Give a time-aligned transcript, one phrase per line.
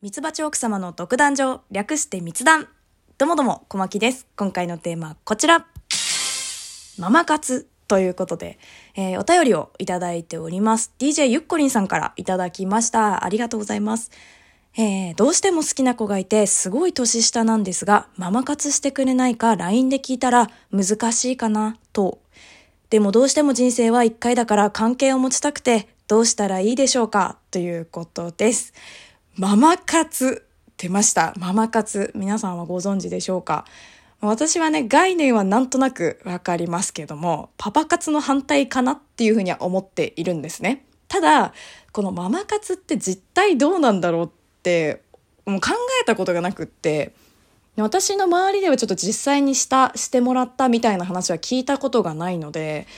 [0.00, 2.68] ミツバチ奥様の独壇場、略して密談。
[3.18, 4.28] どうもどうも、小牧です。
[4.36, 5.66] 今回のテーマはこちら。
[7.00, 8.60] ママ活ということで、
[8.94, 10.92] えーお便りをいただいております。
[11.00, 13.24] DJ ゆっこりんさんからいただきました。
[13.24, 14.12] ありがとうございます。
[14.76, 22.20] えーどうしても好きな子がいて、すごい年下なんですが、ママ活してくれないか LINE で聞いたら難しいかな、と。
[22.90, 28.72] でもどうしても人生は一回だから関係を持ちたくて、どうしたらいいでしょうかということです。
[29.38, 30.44] ママ活
[30.78, 31.32] 出ました。
[31.38, 32.10] ママ活。
[32.16, 33.66] 皆さんはご存知でしょうか？
[34.20, 40.84] 私はね、概念はなんとなくわかりますけども、パパ活の反対かなっていうふうには思っているんですね。
[41.06, 41.52] ただ、
[41.92, 44.28] このママ活って実態どうなんだろうっ
[44.64, 45.02] て、
[45.46, 45.68] もう考
[46.02, 47.14] えたことがなくって、
[47.76, 52.88] 私の周りではちょっと実際にした、してもらったみたいな話は聞いたことがないので、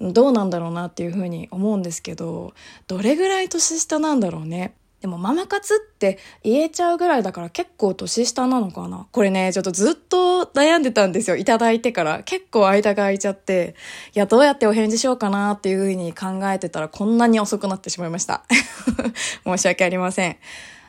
[0.00, 2.52] どうなんだろうなっていうふうに思うんですけど、
[2.88, 4.74] どれぐらい年下なんだろうね。
[5.00, 11.36] でもママ活って言えちゃうぐらいだから結構年下なのかなこれね、ちょっとずっと悩んでたんですよ。
[11.36, 12.22] いただいてから。
[12.24, 13.76] 結構間が空いちゃって、
[14.14, 18.44] いや、どうやってお返事しようかなっていうふうに考えてたらこんなに遅くなってしまいました。
[19.46, 20.36] 申し訳ありません。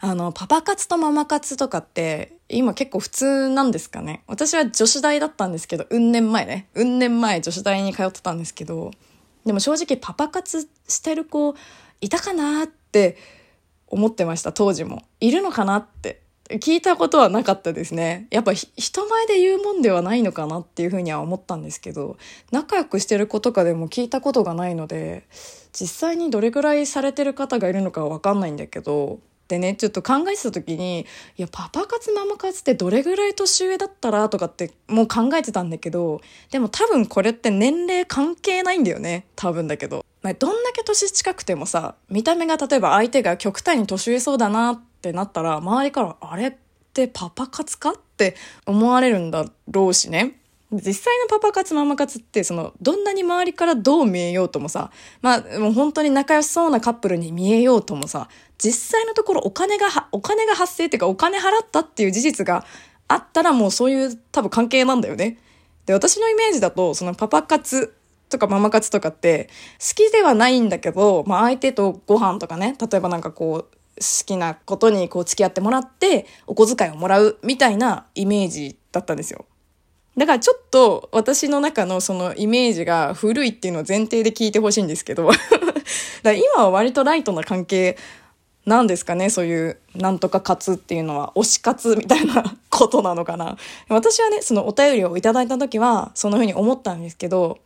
[0.00, 4.22] あの、パパ活とママ活とかって、今結構普通なんですかね。
[4.26, 6.68] 私は女子大だったんですけど、うん年前ね。
[6.74, 8.90] うん年前女子大に通ってたんですけど、
[9.46, 11.54] でも正直パパ活してる子
[12.00, 13.16] いたかなって
[13.88, 15.02] 思ってました、当時も。
[15.20, 16.22] いるのかなって。
[16.50, 18.26] 聞いたことはなかったですね。
[18.30, 22.18] やっぱ人前で言うもんではないのかなっていうふうには思ったんですけど、
[22.50, 25.24] 仲良くしてる子とかでも聞いたことがないので、
[25.72, 39.26] 実際にどれぐらいされてる方がいるのかはわかんないんだけど、でね、ちょっと考えてた時に、いや、パパ活ママ活ってどれぐらい年上だったらとかってもう考えてたんだけど、でも多分これって年齢関係ないんだよね。
[39.36, 40.04] 多分だけど。
[40.24, 46.52] まあ、どんだけ年近くてもさ、見た目が例えば相手が極端に年上そうだなってなったら、周りから、あれっ
[46.94, 50.40] てパパ活かって思われるんだろうしね。
[50.72, 54.90] 実際のパパ活ママ活ってそのどんなに周りからどう見えようともさ
[55.22, 62.64] まあもう本当に仲良しそうなカップルに見えようともさ実際のところお金がお金が発生っていうかお金払ったっていう事実が
[63.06, 65.38] あったらもうそういう多分関係なんだよね。
[65.86, 67.94] で私のイメージだとそのパパ活
[68.34, 79.44] とかママ活とかって好きではないんだけど、まあ、相手とご飯とかね例えばなんかこう好きなことにこう付き合ってもらってお小遣いをもらうみたいなイメージだったんですよ。
[80.16, 85.38] だからちょっと私の中のそのイメージが古いっていうのを前提で聞いてほしいんですけどだか
[86.22, 87.96] ら今は割とライトな関係
[88.64, 93.56] なんですかねそういうなんとか活っていうのは推し活みたいなことなのかな
[93.88, 97.58] 私はねそのお便りをいただいた時はそんな風に思ったんですけど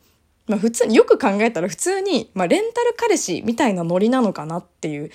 [0.49, 5.11] まあ普通によく考えたら普通に、まあ、レンタル彼氏みたいなノリなのかなっていう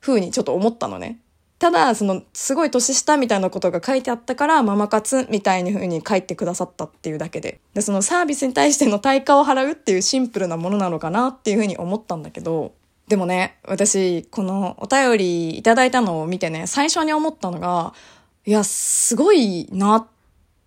[0.00, 1.18] 風にちょっと思ったのね。
[1.58, 7.60] ただ、その、すごい年下みたいなことが書いてあったから、ママ活みたいな風に書いてくださったっていうだけで。
[7.72, 12.74] で、そのサービスに対しての対価を払うっていうシンプルなものなのかなっていう風に思ったんだけど、
[13.08, 17.94] でもね、私、このお便りいただいたのを見てね、最初に思ったのが、
[18.44, 20.06] いや、すごいなっ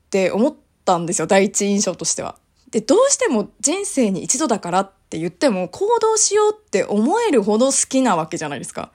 [0.09, 2.37] て思ったんですよ、第一印象としては。
[2.71, 8.91] で、どうしても人生に一度だからって言っても行動しようって思えるほど好きなわけじゃないですか。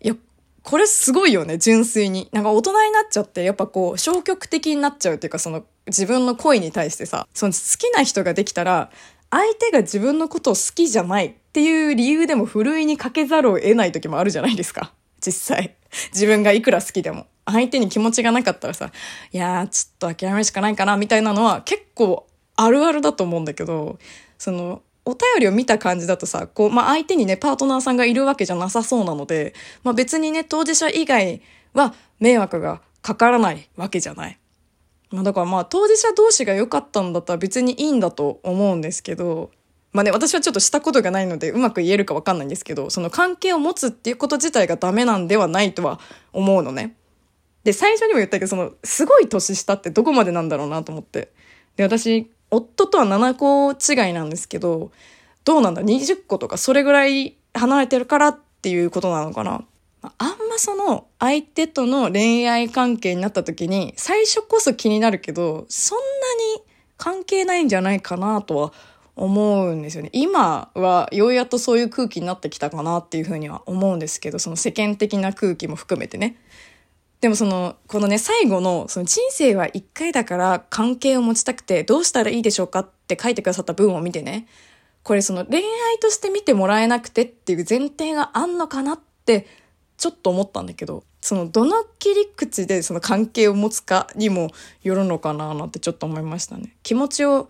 [0.00, 0.14] いや、
[0.62, 2.28] これすごいよね、純粋に。
[2.32, 8.90] なんか大人になっちゃって、やっぱこう、消極的になっちゃうっていうか、その、自分の恋に対してさ、その好きな人ができたら、
[9.30, 14.92] 相手が自分のことを好きじゃないっていう理由でもふるいにかけざるを得ない時もあるじゃないですか。
[15.24, 15.74] 実際。
[16.12, 17.26] 自分がいくら好きでも。
[17.44, 18.92] 相手に気持ちがなかったらさ、
[19.32, 22.26] いやー、ちょっと諦めるしかないかな、みたいなのは結構
[22.56, 23.98] あるあるだと思うんだけど、
[24.38, 31.42] その、お便りを見た感じだとさ、こう、まあ、相手にね、パートナーさんがいるわけじゃなさそうなので、まあ、別にね、当事者以外
[31.74, 34.38] は迷惑がかからないわけじゃない。
[35.10, 39.50] まあ、だからまあ、当事者同士が良かったんだったら別にいいんだと思うんですけど、
[39.92, 46.00] まあね、私はちょっとしたことがないのでうまく言えるかわかんないんですけど、その関係を持つっていうこと自体がダメなんではないとは
[46.32, 46.96] 思うのね。
[47.64, 51.30] で、最初にも言ったけど、その、すごい年下ってどこまでなんだろうなと思って。
[51.76, 54.92] で、私、夫とは7個違いなんですけど、
[55.44, 59.64] どうなんだ ?20 個とかそれぐらい離れてるからっていうことなのかな？
[60.02, 66.02] あんまその相手との恋愛関係になった時に最初こそ気になるけど、そんな
[66.58, 66.62] に
[66.96, 68.72] 関係ないんじゃないかなとは
[69.16, 70.10] 思うんですよね。
[70.12, 76.36] 今はようやっとそういう空気になってきたかなっていうふうには思うんですけど、その世間的な空気も含めてね。
[77.22, 84.48] でもその、このね、最後の、その人生は一回だから関係を持ちたくてどうしたらいいでしょうかって書いてくださった文を見てね、
[85.04, 89.46] これその恋愛として見てもらえなくてっていう前提があんのかなって、
[89.96, 94.50] ちょっと思ったんだけど、そのどの切り口でその関係を持つかにも
[94.82, 96.74] よるのかななんてちょっと思いましたね。
[96.82, 97.48] 気持ちを、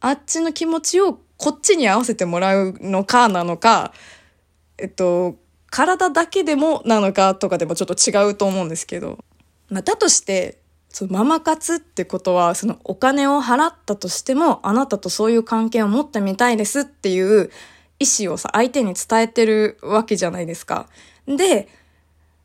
[0.00, 3.92] あっちの気持ちをこっちに合わせてもらうのかなのか、
[4.76, 5.36] えっと、
[5.74, 9.18] 体だけでもなのかとかでもちょっと違うと思うんですけど、
[9.68, 17.50] まあ、だとして、そのママ活ってことは、そのお金を払ったとしても、あなたとそういう関係を持ってみたいですっていう
[17.98, 20.88] 意思をさ、相手に伝えてるわけじゃないですか。
[21.26, 21.68] で、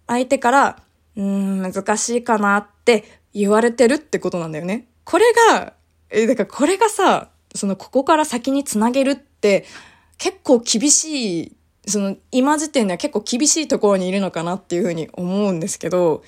[0.07, 0.81] 相手から、
[1.15, 4.87] うん、難しいかなって言われてるってことなんだよね。
[5.03, 5.73] これが、
[6.09, 9.65] え、だからこれがさ、そのここから先につなげるって
[10.17, 11.55] 結構厳しい、
[11.89, 16.23] その今時点では結構厳しいところにいるのかなっていうふうに思うんですけど、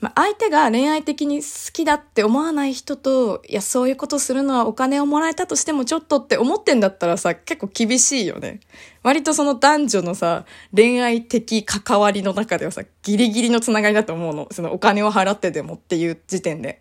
[0.00, 8.60] まあ、相手が恋愛的に好きだって思わない人と、いや、そういうことするのはお金をもらえたとしてもちょっとって思ってんだったらさ、結構厳しいよね。
[9.02, 14.48] 割とその男女のさ、恋愛的関わりの中ではさ、ギリギリのつながりだと思うの。
[14.52, 16.80] そのお金を払ってでもっていう時点で。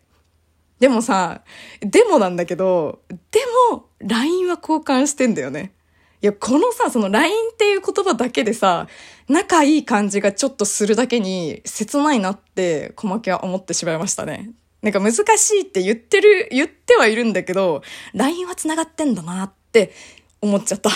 [0.80, 1.42] でもさ、
[1.82, 5.74] でもなんだけど、でも、LINE は交換してんだよね。
[6.22, 8.88] いや、このさ、その LINE っていう言葉だけでさ、
[9.30, 14.52] 仲いい感じがちょっとするだけに切ないなって、小牧は思ってしまいましたね。
[14.82, 17.84] なんか難しいって言ってる、言ってはいるんだけど、
[18.14, 19.94] LINE は繋がってんだなって
[20.42, 20.90] 思っちゃった。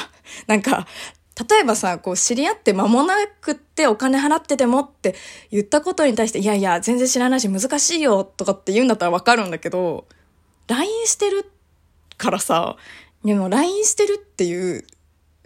[0.48, 0.88] なんか、
[1.50, 5.16] 例えばさ、こう知り合って間もなくってお金払っててもって
[5.52, 10.06] 言ったことに対して、いやいや、全然知らないし難しいよとかって言うんだったらわかるんだけど、
[10.68, 11.50] LINE してる
[12.18, 12.78] からさ、
[13.25, 14.86] でも LINE してるっていう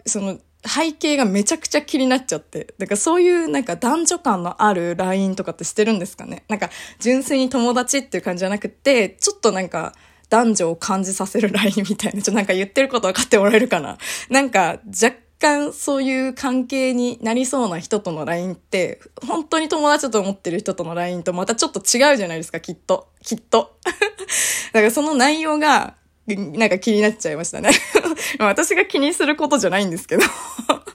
[0.08, 2.74] その背景がめちゃくちゃ気になっちゃって。
[2.78, 9.94] だからそういうなんか男女感のある LINE とかってしてるんですかねなんか純粋に友達っていう感じじゃなくて、ちょっとなんか
[10.30, 12.20] 男女を感じさせる LINE みたいな。
[12.22, 13.98] ちょっとなんか言ってること分かってもらえるかな
[14.30, 23.08] なんか若干そういう関係になりそうな人との LINE って、本当に友達だと思ってる人との LINE とまたちょっと違うじゃないですか、きっと。
[23.22, 23.76] きっと。
[24.72, 25.94] だからその内容が
[26.36, 27.70] なんか気になっちゃいましたね
[28.38, 30.22] 私が気にすることじゃないんですけど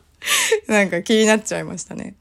[0.68, 2.16] なんか気になっちゃいましたね。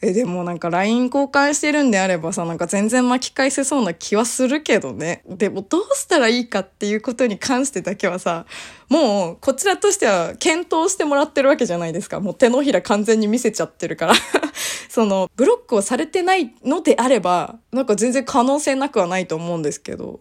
[0.00, 5.24] え、でもなんか LINE 交換してるんであればさ、なんか全然巻き返せそうな気はするけどね。
[5.26, 8.46] でもどうしたらいいかっていうことに関してだけはさ、
[8.88, 12.20] もうこちらとしては検討してもらってるわけじゃないですか。
[12.20, 14.14] もう手のひら完全に見せちゃってるから
[14.88, 20.20] その、ブロックをされてないのであれば、なんか全然可能性なくはないと思うんですけど、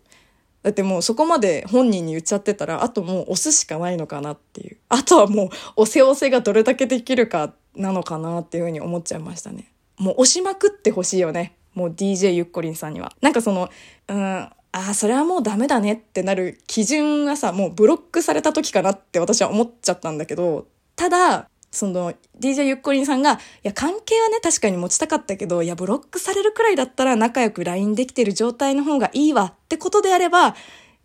[0.67, 4.77] だってもうそこまで本人に言っちゃってたら、あともう押すしかないのかなっていう。
[4.89, 9.71] あとはもう押せ押せがどれだけできるかなのかなっていうふうに思っちゃいましたね。
[9.97, 11.55] もう押しまくってほしいよね。
[11.73, 13.13] もう DJ ゆっこりんさんには。
[13.21, 13.69] なんかその、
[14.09, 20.67] うん、ああ、それはもうダメだねってなる基準がさ、もうブロックされた時かなって私は思っちゃったんだけど、
[20.97, 30.55] ただ、その DJ ゆっこりんさんが、いや、関係はね、確かに持ちたかったけど、いや、ブロックされるくらいだったら仲良く LINE できてる状態の方がいいわってことであれば、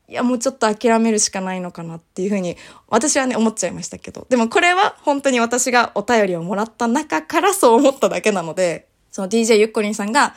[0.08, 2.56] いや、もうちょっと諦めるしかないのかなっていうふうに、
[2.88, 4.26] 私はね、思っちゃいましたけど。
[4.28, 10.34] でもこれは本当に私がお便りをもらった中からそう思っただけなので、その DJ ゆっこりんさんが、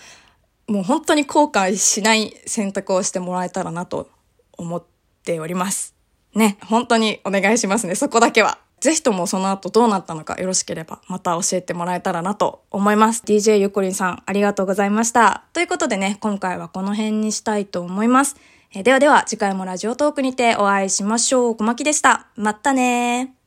[0.68, 4.10] もう本当に後悔しない選択をしてもらえたらなと
[4.58, 4.84] 思っ
[5.24, 5.96] ております。
[6.34, 8.65] ね、本当にお願いしますね、そこだけは。
[8.86, 13.24] ぜひともその後どうなったのかよろしければまた教えてもらえたらなと思います。
[13.26, 15.44] DJ ゆこりんさんありがとうございました。
[15.54, 18.36] ということでね、今回はこの辺にしたいと思います。
[18.76, 21.56] えではでは次回もラジオトークにてお会いしましょう。
[21.56, 22.28] 小牧でした。
[22.36, 23.44] またね